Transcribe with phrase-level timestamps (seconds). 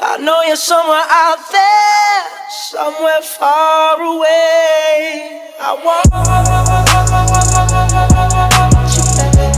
[0.00, 2.24] I know you're somewhere out there,
[2.70, 5.40] somewhere far away.
[5.60, 6.04] I want
[8.96, 9.53] you back.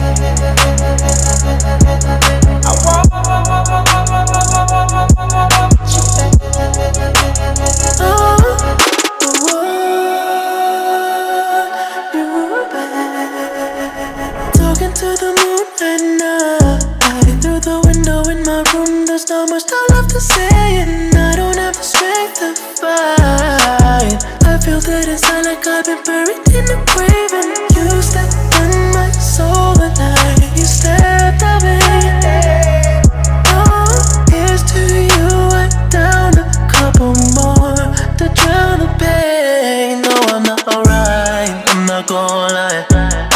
[19.79, 20.49] I love to say,
[20.83, 24.17] and I don't have the strength to fight.
[24.49, 28.71] I feel that inside like I've been buried in a grave, and you stepped on
[28.97, 33.05] my soul the night you stepped away.
[33.53, 33.93] Oh,
[34.33, 35.29] here's to you.
[35.53, 37.77] I down a couple more
[38.17, 40.01] to drown the pain.
[40.01, 41.53] No, I'm not alright.
[41.69, 42.87] I'm not gonna lie.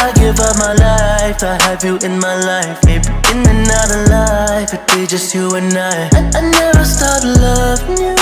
[0.04, 2.29] I give up my life to have you in my
[5.10, 6.08] just you and I.
[6.12, 8.19] I, I never stopped loving you.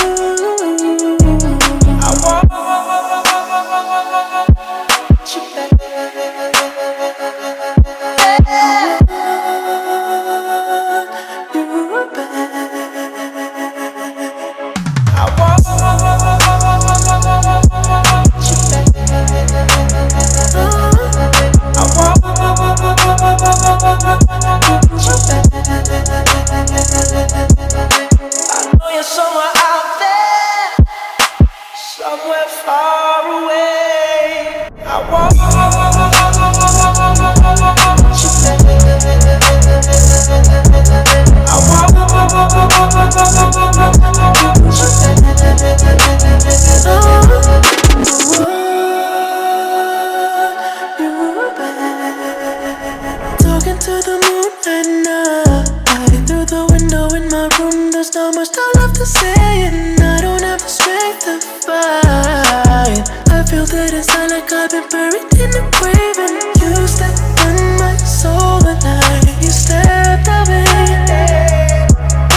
[58.19, 59.33] Not much I love to say,
[59.67, 63.05] and I don't have the strength to fight.
[63.31, 67.55] I feel that inside like I've been buried in a grave, and you stepped on
[67.79, 71.87] my soul the night you stepped away.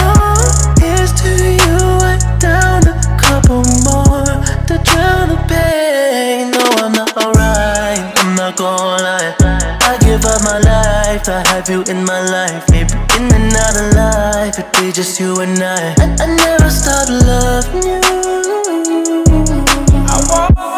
[0.07, 0.39] Oh,
[0.79, 1.75] here's to you.
[2.11, 4.23] I down a couple more
[4.69, 6.51] to drown the pain.
[6.55, 7.99] No, I'm not alright.
[8.23, 9.35] I'm not gonna lie.
[9.83, 12.63] I give up my life to have you in my life.
[12.71, 12.95] Maybe
[14.59, 15.95] it'd be just you and I.
[15.97, 18.01] I, I never stopped loving you.
[20.05, 20.72] I want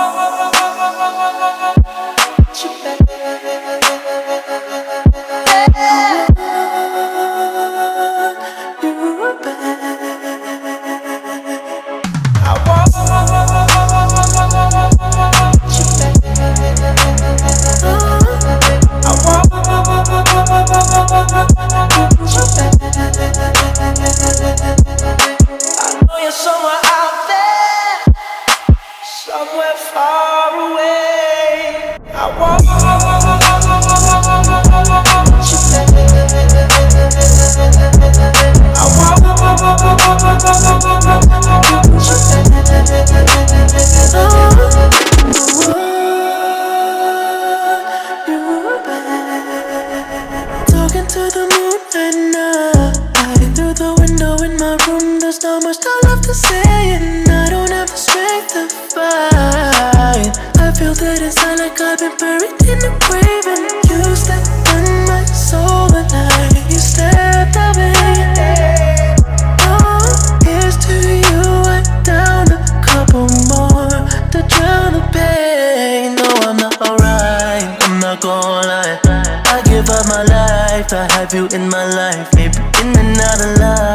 [55.35, 56.63] There's not much I love to say,
[56.95, 60.31] and I don't have the strength to fight.
[60.63, 64.87] I feel that inside like I've been buried in a grave, and you stepped on
[65.11, 69.19] my soul the night you stepped away.
[69.67, 70.07] Oh,
[70.47, 71.43] here's to you.
[71.67, 73.91] I down a couple more
[74.31, 76.15] to drown the pain.
[76.15, 77.75] No, I'm not alright.
[77.83, 79.03] I'm not gonna lie.
[79.51, 82.31] I give up my life to have you in my life.
[82.35, 83.94] Maybe in and out of life,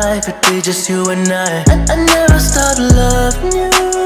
[0.62, 1.64] just you and I.
[1.68, 3.99] I, I never stopped loving you.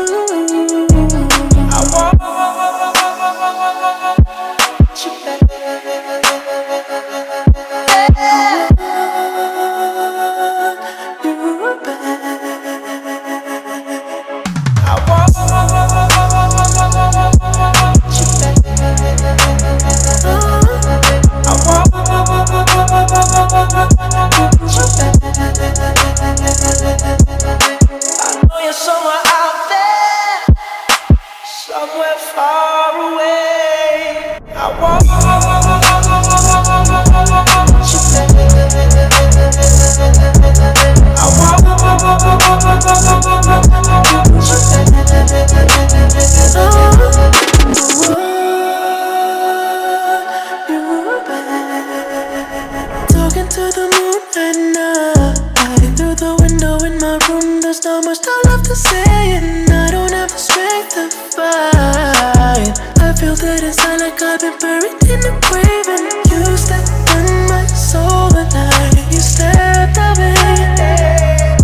[57.94, 62.74] Not much I left to say, and I don't have the strength to fight.
[62.98, 67.26] I feel that inside like I've been buried in a grave, and you stepped on
[67.46, 71.54] my soul the night you stepped away.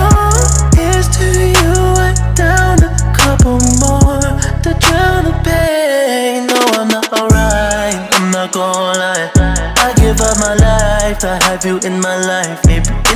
[0.00, 0.32] Oh,
[0.72, 4.24] here's to you, I down a couple more
[4.64, 6.48] to drown the pain.
[6.48, 9.28] No, I'm not alright, I'm not gonna lie.
[9.84, 12.64] I give up my life to have you in my life.
[12.64, 13.13] In another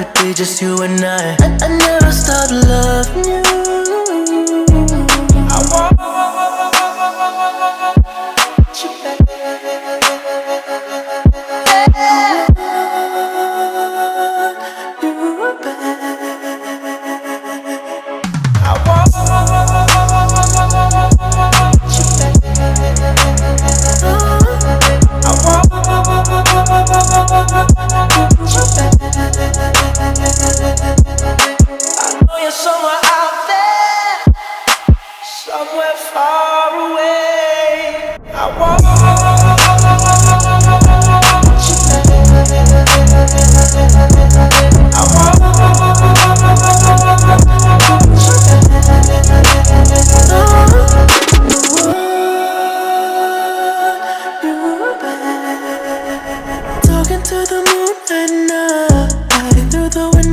[0.00, 1.36] it'd be just you and I.
[1.40, 3.42] I, I never stopped loving you.
[5.52, 6.39] I want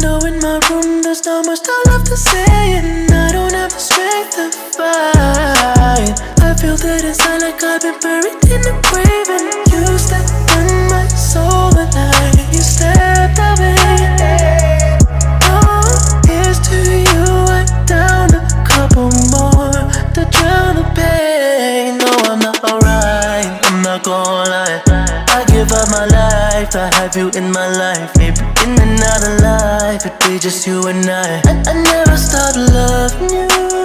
[0.08, 2.67] window in my room There's not much I love to say
[27.08, 28.12] have you in my life.
[28.18, 31.42] Maybe in another life, it'd be just you and I.
[31.46, 33.77] I, I never stopped loving you.